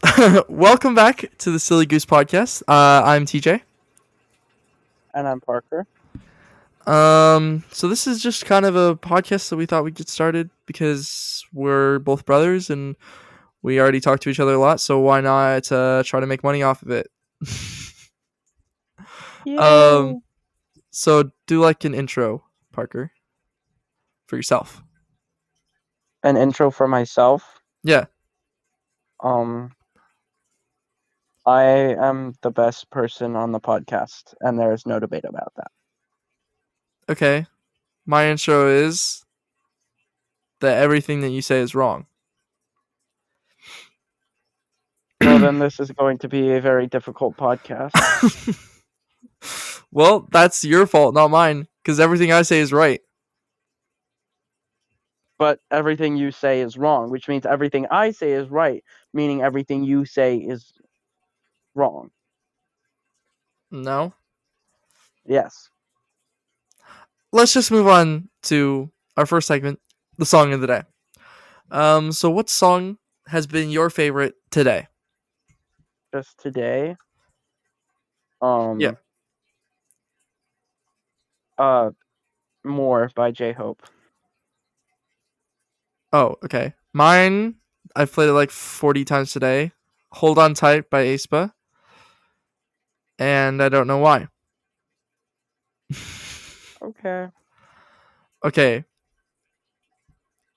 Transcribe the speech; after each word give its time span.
Welcome 0.48 0.94
back 0.94 1.24
to 1.38 1.50
the 1.50 1.58
Silly 1.58 1.84
Goose 1.84 2.06
Podcast. 2.06 2.62
Uh, 2.68 3.02
I'm 3.04 3.26
TJ. 3.26 3.62
And 5.12 5.26
I'm 5.26 5.40
Parker. 5.40 5.88
Um, 6.86 7.64
so 7.72 7.88
this 7.88 8.06
is 8.06 8.22
just 8.22 8.46
kind 8.46 8.64
of 8.64 8.76
a 8.76 8.94
podcast 8.94 9.48
that 9.48 9.56
we 9.56 9.66
thought 9.66 9.82
we'd 9.82 9.96
get 9.96 10.08
started 10.08 10.50
because 10.66 11.44
we're 11.52 11.98
both 11.98 12.24
brothers 12.24 12.70
and 12.70 12.94
we 13.62 13.80
already 13.80 13.98
talk 13.98 14.20
to 14.20 14.30
each 14.30 14.38
other 14.38 14.54
a 14.54 14.58
lot. 14.58 14.80
So 14.80 15.00
why 15.00 15.20
not 15.20 15.72
uh, 15.72 16.04
try 16.04 16.20
to 16.20 16.26
make 16.26 16.44
money 16.44 16.62
off 16.62 16.82
of 16.82 16.90
it? 16.90 17.10
um, 19.58 20.22
so 20.92 21.32
do 21.48 21.60
like 21.60 21.84
an 21.84 21.94
intro, 21.94 22.44
Parker, 22.72 23.10
for 24.26 24.36
yourself. 24.36 24.80
An 26.22 26.36
intro 26.36 26.70
for 26.70 26.86
myself. 26.86 27.60
Yeah. 27.82 28.04
Um, 29.20 29.72
I 31.48 31.94
am 31.94 32.34
the 32.42 32.50
best 32.50 32.90
person 32.90 33.34
on 33.34 33.52
the 33.52 33.60
podcast, 33.60 34.34
and 34.42 34.58
there 34.58 34.74
is 34.74 34.84
no 34.84 35.00
debate 35.00 35.24
about 35.24 35.54
that. 35.56 35.70
Okay. 37.08 37.46
My 38.04 38.28
intro 38.28 38.68
is 38.68 39.24
that 40.60 40.76
everything 40.76 41.22
that 41.22 41.30
you 41.30 41.40
say 41.40 41.60
is 41.60 41.74
wrong. 41.74 42.06
Well, 45.22 45.38
then 45.38 45.58
this 45.58 45.80
is 45.80 45.90
going 45.90 46.18
to 46.18 46.28
be 46.28 46.52
a 46.52 46.60
very 46.60 46.86
difficult 46.86 47.38
podcast. 47.38 47.92
well, 49.90 50.28
that's 50.30 50.64
your 50.64 50.86
fault, 50.86 51.14
not 51.14 51.28
mine, 51.28 51.66
because 51.82 51.98
everything 51.98 52.30
I 52.30 52.42
say 52.42 52.60
is 52.60 52.74
right. 52.74 53.00
But 55.38 55.60
everything 55.70 56.16
you 56.16 56.30
say 56.30 56.60
is 56.60 56.76
wrong, 56.76 57.10
which 57.10 57.28
means 57.28 57.46
everything 57.46 57.86
I 57.90 58.10
say 58.10 58.32
is 58.32 58.50
right, 58.50 58.84
meaning 59.14 59.40
everything 59.40 59.84
you 59.84 60.04
say 60.04 60.36
is 60.36 60.72
wrong. 61.78 62.10
No. 63.70 64.12
Yes. 65.24 65.70
Let's 67.32 67.52
just 67.52 67.70
move 67.70 67.86
on 67.86 68.28
to 68.44 68.90
our 69.16 69.26
first 69.26 69.46
segment, 69.46 69.78
the 70.16 70.26
song 70.26 70.52
of 70.52 70.60
the 70.60 70.66
day. 70.66 70.82
Um, 71.70 72.12
so 72.12 72.30
what 72.30 72.48
song 72.48 72.98
has 73.26 73.46
been 73.46 73.70
your 73.70 73.90
favorite 73.90 74.34
today? 74.50 74.88
Just 76.14 76.38
today. 76.38 76.96
Um. 78.40 78.80
Yeah. 78.80 78.92
Uh, 81.58 81.90
more 82.64 83.10
by 83.14 83.30
J 83.30 83.52
Hope. 83.52 83.82
Oh, 86.12 86.36
okay. 86.44 86.72
Mine, 86.94 87.56
I've 87.94 88.12
played 88.12 88.30
it 88.30 88.32
like 88.32 88.50
40 88.50 89.04
times 89.04 89.32
today. 89.32 89.72
Hold 90.12 90.38
On 90.38 90.54
Tight 90.54 90.88
by 90.88 91.04
aespa. 91.04 91.52
And 93.18 93.62
I 93.62 93.68
don't 93.68 93.86
know 93.86 93.98
why. 93.98 94.28
okay. 96.82 97.28
Okay. 98.44 98.84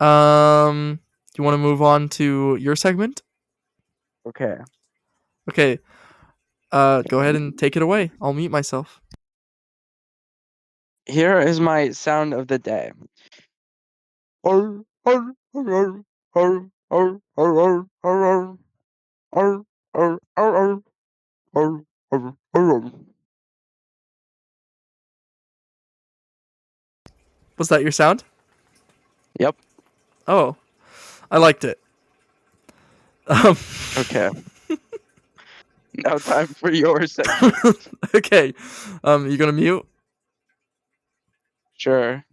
Um, 0.00 1.00
do 1.34 1.42
you 1.42 1.44
want 1.44 1.54
to 1.54 1.58
move 1.58 1.82
on 1.82 2.08
to 2.10 2.56
your 2.60 2.76
segment? 2.76 3.22
Okay. 4.26 4.58
Okay. 5.48 5.78
Uh, 6.72 7.02
go 7.02 7.20
ahead 7.20 7.36
and 7.36 7.58
take 7.58 7.76
it 7.76 7.82
away. 7.82 8.12
I'll 8.20 8.32
mute 8.32 8.50
myself. 8.50 9.00
Here 11.06 11.40
is 11.40 11.60
my 11.60 11.90
sound 11.90 12.34
of 12.34 12.46
the 12.46 12.58
day. 12.58 12.92
Was 22.12 22.34
that 27.68 27.82
your 27.82 27.92
sound? 27.92 28.24
Yep. 29.38 29.56
Oh, 30.26 30.56
I 31.30 31.38
liked 31.38 31.64
it. 31.64 31.78
Um, 33.26 33.56
okay. 33.96 34.30
now 35.94 36.16
time 36.16 36.48
for 36.48 36.72
your 36.72 37.06
segment. 37.06 37.88
okay. 38.14 38.52
Um, 39.04 39.30
you 39.30 39.36
gonna 39.36 39.52
mute? 39.52 39.86
Sure. 41.74 42.24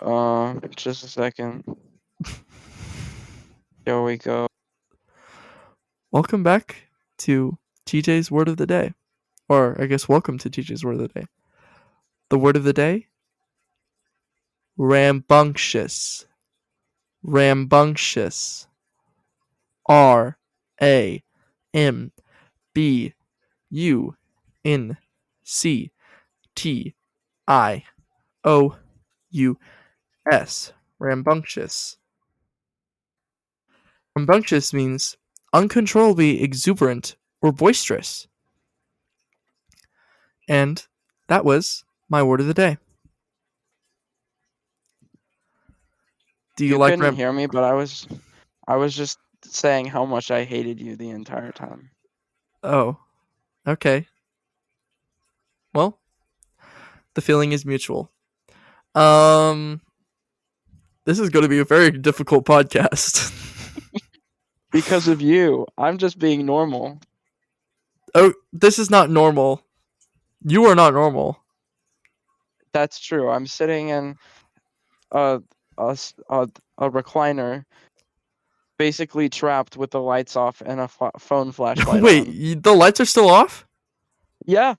Uh, 0.00 0.54
just 0.76 1.04
a 1.04 1.08
second. 1.08 1.64
There 3.84 4.02
we 4.02 4.16
go. 4.16 4.48
Welcome 6.10 6.42
back 6.42 6.88
to 7.18 7.56
TJ's 7.86 8.30
word 8.30 8.48
of 8.48 8.56
the 8.56 8.66
day, 8.66 8.92
or 9.48 9.80
I 9.80 9.86
guess 9.86 10.08
welcome 10.08 10.38
to 10.38 10.50
TJ's 10.50 10.84
word 10.84 10.94
of 10.94 11.00
the 11.00 11.20
day. 11.20 11.26
The 12.30 12.38
word 12.38 12.56
of 12.56 12.64
the 12.64 12.72
day: 12.72 13.06
rambunctious. 14.76 16.26
Rambunctious. 17.22 18.66
R 19.88 20.36
A 20.82 21.22
M 21.72 22.12
B 22.74 23.14
U 23.70 24.16
N 24.64 24.96
C 25.44 25.92
T 26.54 26.94
I 27.46 27.84
O 28.44 28.76
U 29.30 29.58
S. 30.30 30.72
Rambunctious. 30.98 31.96
Rambunctious 34.16 34.72
means 34.72 35.16
uncontrollably 35.52 36.42
exuberant 36.42 37.16
or 37.46 37.52
boisterous. 37.52 38.26
And 40.48 40.84
that 41.28 41.44
was 41.44 41.84
my 42.08 42.22
word 42.22 42.40
of 42.40 42.46
the 42.46 42.54
day. 42.54 42.78
Do 46.56 46.64
you, 46.64 46.72
You 46.72 46.78
like 46.78 46.94
couldn't 46.94 47.14
hear 47.16 47.32
me, 47.32 47.46
but 47.46 47.62
I 47.64 47.74
was, 47.74 48.08
I 48.66 48.76
was 48.76 48.94
just 48.96 49.18
saying 49.44 49.86
how 49.86 50.04
much 50.04 50.30
I 50.30 50.44
hated 50.44 50.80
you 50.80 50.96
the 50.96 51.10
entire 51.10 51.52
time. 51.52 51.90
Oh, 52.62 52.96
okay. 53.66 54.06
Well, 55.74 55.98
the 57.14 57.20
feeling 57.20 57.52
is 57.52 57.64
mutual. 57.64 58.10
Um, 58.94 59.82
this 61.04 61.18
is 61.18 61.28
going 61.28 61.42
to 61.42 61.48
be 61.48 61.58
a 61.58 61.64
very 61.64 61.90
difficult 61.90 62.44
podcast. 62.44 63.32
Because 64.72 65.08
of 65.08 65.22
you, 65.22 65.64
I'm 65.78 65.96
just 65.96 66.18
being 66.18 66.44
normal. 66.44 67.00
Oh, 68.16 68.32
this 68.52 68.78
is 68.78 68.90
not 68.90 69.10
normal. 69.10 69.62
You 70.44 70.64
are 70.66 70.74
not 70.74 70.94
normal. 70.94 71.38
That's 72.72 72.98
true. 72.98 73.30
I'm 73.30 73.46
sitting 73.46 73.88
in 73.90 74.16
a 75.12 75.40
a 75.78 75.98
a 76.28 76.90
recliner, 76.90 77.64
basically 78.78 79.28
trapped 79.28 79.76
with 79.76 79.90
the 79.90 80.00
lights 80.00 80.36
off 80.36 80.62
and 80.64 80.80
a 80.80 80.88
phone 81.18 81.52
flashlight. 81.52 82.02
Wait, 82.02 82.26
on. 82.28 82.62
the 82.62 82.72
lights 82.72 83.00
are 83.00 83.06
still 83.06 83.28
off? 83.28 83.66
Yeah. 84.44 84.74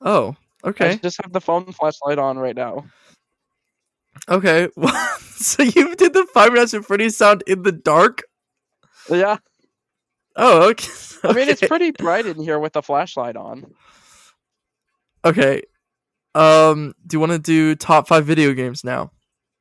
Oh, 0.00 0.36
I 0.62 0.68
okay. 0.68 0.98
just 1.02 1.20
have 1.22 1.32
the 1.32 1.40
phone 1.40 1.72
flashlight 1.72 2.18
on 2.18 2.38
right 2.38 2.56
now. 2.56 2.84
Okay. 4.28 4.68
so 5.36 5.62
you 5.62 5.94
did 5.96 6.12
the 6.12 6.26
Five 6.32 6.52
Nights 6.52 6.74
at 6.74 6.84
Freddy's 6.84 7.16
sound 7.16 7.42
in 7.46 7.62
the 7.62 7.72
dark? 7.72 8.22
Yeah. 9.10 9.38
Oh, 10.38 10.70
okay. 10.70 10.88
I 11.24 11.32
mean, 11.32 11.48
it's 11.48 11.60
pretty 11.60 11.90
bright 11.90 12.26
in 12.26 12.40
here 12.40 12.58
with 12.60 12.72
the 12.72 12.82
flashlight 12.82 13.36
on. 13.36 13.74
Okay. 15.24 15.62
Um, 16.34 16.94
do 17.06 17.16
you 17.16 17.20
want 17.20 17.32
to 17.32 17.38
do 17.38 17.74
top 17.74 18.08
five 18.08 18.24
video 18.24 18.54
games 18.54 18.84
now? 18.84 19.10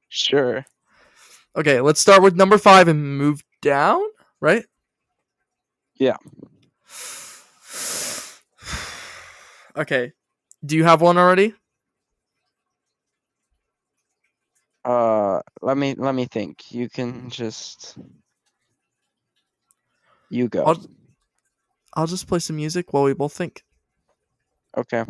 Sure. 0.09 0.65
Okay, 1.55 1.81
let's 1.81 1.99
start 1.99 2.21
with 2.21 2.35
number 2.35 2.59
five 2.59 2.87
and 2.87 3.17
move 3.17 3.41
down, 3.61 4.01
right? 4.39 4.65
Yeah. 5.95 6.17
Okay. 9.75 10.11
Do 10.65 10.75
you 10.75 10.83
have 10.85 11.01
one 11.01 11.19
already? 11.19 11.53
Uh, 14.83 15.41
let 15.61 15.77
me 15.77 15.93
let 15.95 16.15
me 16.15 16.25
think. 16.25 16.71
You 16.71 16.89
can 16.89 17.29
just 17.29 17.97
you 20.29 20.47
go. 20.47 20.63
I'll, 20.63 20.85
I'll 21.93 22.07
just 22.07 22.27
play 22.27 22.39
some 22.39 22.55
music 22.55 22.93
while 22.93 23.03
we 23.03 23.13
both 23.13 23.33
think. 23.33 23.63
Okay. 24.75 25.03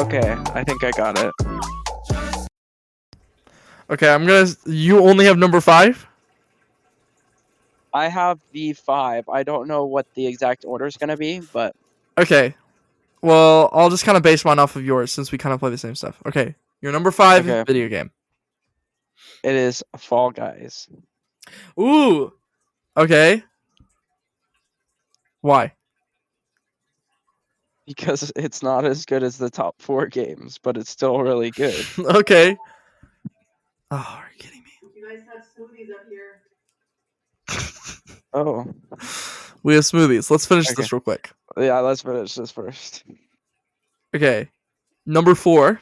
Okay, 0.00 0.36
I 0.54 0.64
think 0.64 0.84
I 0.84 0.90
got 0.92 1.18
it. 1.18 1.47
Okay, 3.90 4.08
I'm 4.08 4.26
gonna. 4.26 4.46
You 4.66 5.00
only 5.00 5.24
have 5.24 5.38
number 5.38 5.60
five. 5.60 6.06
I 7.92 8.08
have 8.08 8.38
the 8.52 8.74
five. 8.74 9.28
I 9.28 9.42
don't 9.42 9.66
know 9.66 9.86
what 9.86 10.06
the 10.14 10.26
exact 10.26 10.64
order 10.66 10.86
is 10.86 10.96
gonna 10.96 11.16
be, 11.16 11.40
but 11.52 11.74
Okay. 12.18 12.54
Well, 13.22 13.70
I'll 13.72 13.90
just 13.90 14.04
kind 14.04 14.16
of 14.16 14.22
base 14.22 14.44
mine 14.44 14.58
off 14.58 14.76
of 14.76 14.84
yours 14.84 15.10
since 15.10 15.32
we 15.32 15.38
kind 15.38 15.52
of 15.52 15.60
play 15.60 15.70
the 15.70 15.78
same 15.78 15.94
stuff. 15.94 16.20
Okay, 16.26 16.54
your 16.80 16.92
number 16.92 17.10
five 17.10 17.48
Okay. 17.48 17.64
video 17.66 17.88
game. 17.88 18.10
it 19.42 19.54
is 19.54 19.82
Fall 19.96 20.30
Guys. 20.30 20.88
Ooh. 21.80 22.32
Okay. 22.96 23.42
Why? 25.40 25.72
Because 27.86 28.30
it's 28.36 28.62
not 28.62 28.84
as 28.84 29.06
good 29.06 29.22
as 29.22 29.38
the 29.38 29.48
top 29.50 29.76
four 29.80 30.06
games, 30.06 30.58
but 30.62 30.76
it's 30.76 30.90
still 30.90 31.20
really 31.20 31.50
good. 31.50 31.86
okay. 31.98 32.56
Oh, 33.90 33.96
are 33.96 34.28
you 34.36 34.38
kidding 34.38 34.62
me? 34.62 34.70
You 34.94 35.08
guys 35.08 35.22
have 35.32 35.44
smoothies 35.44 35.90
up 35.94 36.06
here. 36.10 36.42
Oh, 38.34 38.66
We 39.62 39.74
have 39.74 39.84
smoothies. 39.84 40.30
Let's 40.30 40.46
finish 40.46 40.68
this 40.68 40.78
Okay. 40.78 40.88
real 40.92 41.00
quick. 41.00 41.30
yeah. 41.56 41.78
Let's 41.80 42.02
finish 42.02 42.34
this 42.34 42.50
first. 42.50 43.04
Okay. 44.14 44.48
Number 45.06 45.34
four. 45.34 45.80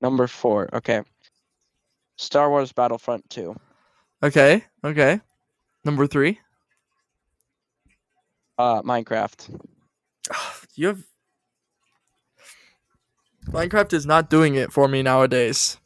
Number 0.00 0.26
four. 0.26 0.68
Okay. 0.74 1.02
Star 2.16 2.50
Wars 2.50 2.72
Battlefront 2.72 3.28
2. 3.30 3.56
Okay. 4.22 4.64
Okay. 4.84 5.20
Number 5.84 6.06
three. 6.06 6.38
Uh, 8.58 8.82
Minecraft. 8.82 9.60
You 10.74 10.86
have. 10.88 11.02
Minecraft 13.48 13.92
is 13.92 14.06
not 14.06 14.30
doing 14.30 14.54
it 14.54 14.72
for 14.72 14.88
me 14.88 15.02
nowadays. 15.02 15.76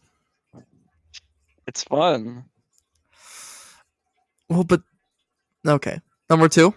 It's 1.67 1.85
fun. 1.85 2.45
Well, 4.49 4.65
but. 4.65 4.83
Okay. 5.67 6.01
Number 6.31 6.49
two. 6.49 6.75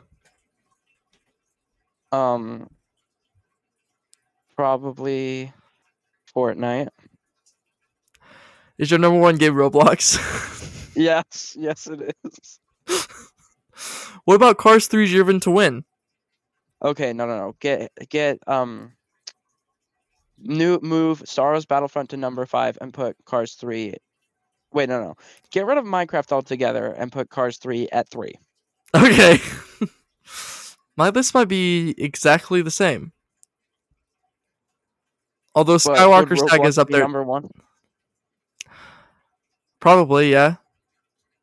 Um, 2.11 2.69
probably 4.55 5.53
Fortnite. 6.35 6.89
Is 8.77 8.89
your 8.89 8.99
number 8.99 9.19
one 9.19 9.37
game 9.37 9.53
Roblox? 9.53 10.47
Yes, 10.95 11.55
yes, 11.57 11.87
it 11.87 12.13
is. 12.25 12.59
what 14.25 14.35
about 14.35 14.57
Cars 14.57 14.87
3 14.87 15.09
Driven 15.09 15.39
to 15.41 15.51
Win? 15.51 15.85
Okay, 16.83 17.13
no, 17.13 17.25
no, 17.25 17.37
no. 17.37 17.55
Get 17.61 17.91
get 18.09 18.39
um. 18.47 18.93
New 20.41 20.79
move 20.81 21.21
Star 21.25 21.51
Wars 21.51 21.65
Battlefront 21.65 22.09
to 22.09 22.17
number 22.17 22.45
five 22.45 22.77
and 22.81 22.93
put 22.93 23.15
Cars 23.25 23.55
three. 23.55 23.93
Wait, 24.71 24.89
no, 24.89 25.01
no. 25.01 25.15
Get 25.51 25.65
rid 25.65 25.77
of 25.77 25.85
Minecraft 25.85 26.31
altogether 26.31 26.87
and 26.87 27.11
put 27.11 27.29
Cars 27.29 27.57
three 27.57 27.89
at 27.91 28.07
three. 28.09 28.35
Okay. 28.95 29.39
My 30.97 31.09
list 31.09 31.33
might 31.33 31.47
be 31.47 31.95
exactly 31.97 32.61
the 32.61 32.71
same. 32.71 33.11
Although 35.55 35.77
Skywalker 35.77 36.37
Saga 36.49 36.63
is 36.67 36.77
up 36.77 36.89
there. 36.89 37.01
Number 37.01 37.23
one. 37.23 37.49
Probably, 39.79 40.31
yeah. 40.31 40.55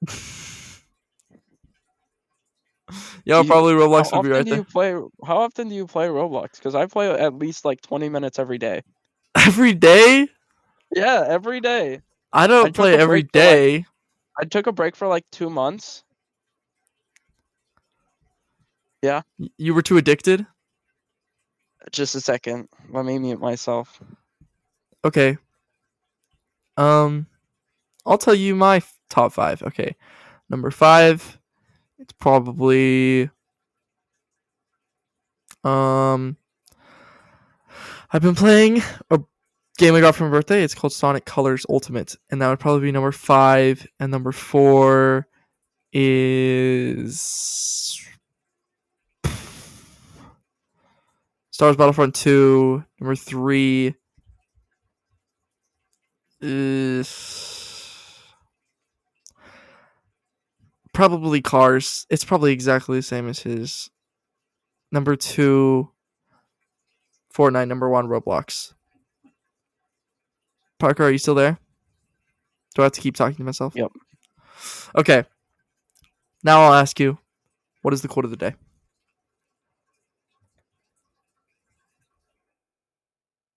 yeah, 3.24 3.40
You- 3.40 3.44
probably 3.46 3.74
Roblox 3.74 4.10
how 4.10 4.18
would 4.18 4.28
be 4.28 4.30
often 4.30 4.30
right 4.30 4.44
do 4.44 4.50
there. 4.50 4.58
you 4.58 4.64
play? 4.64 4.92
How 5.26 5.38
often 5.38 5.68
do 5.68 5.74
you 5.74 5.86
play 5.86 6.06
Roblox? 6.08 6.56
Because 6.56 6.74
I 6.74 6.86
play 6.86 7.10
at 7.10 7.34
least 7.34 7.64
like 7.64 7.80
twenty 7.80 8.08
minutes 8.08 8.38
every 8.38 8.58
day. 8.58 8.82
Every 9.36 9.74
day? 9.74 10.28
Yeah, 10.94 11.24
every 11.28 11.60
day. 11.60 12.00
I 12.32 12.46
don't 12.46 12.66
took 12.66 12.74
play 12.74 12.96
every 12.96 13.22
for, 13.22 13.38
like- 13.38 13.86
I 14.38 14.44
took 14.44 14.66
a 14.66 14.72
break 14.72 14.96
for 14.96 15.08
like 15.08 15.24
two 15.30 15.48
months. 15.50 16.02
Yeah. 19.02 19.22
You 19.56 19.74
were 19.74 19.82
too 19.82 19.96
addicted? 19.96 20.46
Just 21.92 22.14
a 22.14 22.20
second. 22.20 22.68
Let 22.90 23.04
me 23.04 23.18
mute 23.18 23.40
myself. 23.40 24.00
Okay. 25.04 25.38
Um, 26.76 27.26
I'll 28.04 28.18
tell 28.18 28.34
you 28.34 28.54
my 28.54 28.76
f- 28.76 28.98
top 29.08 29.32
five. 29.32 29.62
Okay, 29.62 29.94
number 30.50 30.70
five, 30.70 31.38
it's 31.98 32.12
probably 32.12 33.30
um. 35.64 36.36
I've 38.12 38.22
been 38.22 38.34
playing 38.34 38.82
a 39.10 39.20
game 39.76 39.94
I 39.94 40.00
got 40.00 40.14
for 40.14 40.24
my 40.24 40.30
birthday. 40.30 40.62
It's 40.62 40.74
called 40.74 40.92
Sonic 40.92 41.24
Colors 41.24 41.66
Ultimate, 41.68 42.16
and 42.30 42.40
that 42.40 42.48
would 42.48 42.58
probably 42.60 42.82
be 42.82 42.92
number 42.92 43.12
five. 43.12 43.86
And 44.00 44.10
number 44.10 44.32
four 44.32 45.28
is 45.92 47.20
Star 51.50 51.68
Wars 51.68 51.76
Battlefront 51.76 52.14
Two. 52.14 52.84
Number 53.00 53.14
three 53.14 53.94
is 56.40 57.56
probably 60.92 61.42
Cars. 61.42 62.06
It's 62.10 62.24
probably 62.24 62.52
exactly 62.52 62.98
the 62.98 63.02
same 63.02 63.28
as 63.28 63.40
his. 63.40 63.90
Number 64.92 65.16
two, 65.16 65.90
Fortnite. 67.34 67.68
Number 67.68 67.88
one, 67.88 68.06
Roblox. 68.06 68.74
Parker, 70.78 71.04
are 71.04 71.10
you 71.10 71.18
still 71.18 71.34
there? 71.34 71.58
Do 72.74 72.82
I 72.82 72.84
have 72.84 72.92
to 72.92 73.00
keep 73.00 73.16
talking 73.16 73.36
to 73.36 73.44
myself? 73.44 73.74
Yep. 73.74 73.92
Okay. 74.96 75.24
Now 76.44 76.62
I'll 76.62 76.74
ask 76.74 77.00
you, 77.00 77.18
what 77.82 77.94
is 77.94 78.02
the 78.02 78.08
quote 78.08 78.24
of 78.24 78.30
the 78.30 78.36
day? 78.36 78.54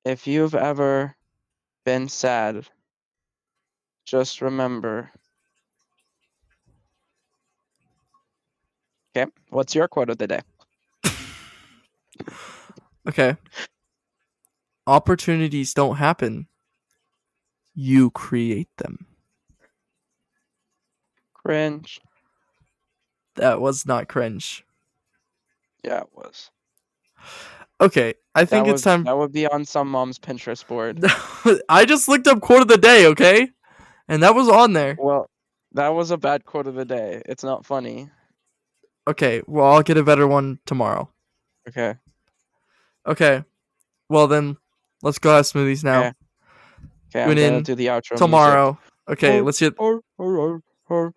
If 0.06 0.28
you've 0.28 0.56
ever 0.56 1.16
been 1.86 2.08
sad, 2.08 2.66
just 4.06 4.42
remember. 4.42 5.12
Okay, 9.16 9.30
what's 9.50 9.76
your 9.76 9.88
quote 9.88 10.10
of 10.10 10.18
the 10.18 10.28
day? 10.28 10.42
Okay. 13.08 13.38
Opportunities 14.86 15.74
don't 15.74 15.96
happen. 15.96 16.49
You 17.82 18.12
create 18.12 18.68
them. 18.76 19.06
Cringe. 21.34 22.02
That 23.36 23.62
was 23.62 23.86
not 23.86 24.10
cringe. 24.10 24.66
Yeah, 25.86 26.02
it 26.02 26.10
was. 26.14 26.52
Okay, 27.80 28.16
I 28.36 28.44
think 28.44 28.66
that 28.66 28.74
it's 28.74 28.84
would, 28.84 28.92
time. 28.92 29.04
That 29.06 29.18
would 29.18 29.32
be 29.32 29.48
on 29.48 29.64
some 29.64 29.90
mom's 29.90 30.20
Pinterest 30.20 30.68
board. 30.68 31.02
I 31.70 31.86
just 31.86 32.10
looked 32.10 32.28
up 32.28 32.42
quote 32.42 32.64
of 32.64 32.68
the 32.68 32.78
day, 32.78 33.06
okay? 33.06 33.50
And 34.10 34.24
that 34.24 34.36
was 34.36 34.50
on 34.50 34.74
there. 34.74 34.98
well, 35.00 35.30
that 35.72 35.94
was 35.94 36.12
a 36.12 36.18
bad 36.18 36.44
quote 36.44 36.68
of 36.68 36.76
the 36.76 36.84
day. 36.84 37.22
It's 37.28 37.46
not 37.46 37.66
funny. 37.66 38.10
Okay, 39.08 39.42
well, 39.48 39.68
I'll 39.72 39.84
get 39.84 39.96
a 39.96 40.04
better 40.04 40.28
one 40.28 40.60
tomorrow. 40.66 41.10
Okay. 41.70 41.96
Okay. 43.08 43.46
Well, 44.10 44.28
then, 44.28 44.58
let's 45.02 45.18
go 45.18 45.34
have 45.34 45.46
smoothies 45.46 45.86
now. 45.86 46.00
Okay. 46.00 46.14
Okay, 47.16 47.26
Tune 47.26 47.38
in 47.38 47.64
to 47.64 47.76
the 47.76 47.88
outro 47.88 48.18
tomorrow. 48.18 48.78
Music. 49.08 49.24
Okay, 49.24 49.42
let's 49.42 49.60
get. 49.60 49.74
Or, 49.78 50.02
or, 50.18 50.62
or, 50.90 51.14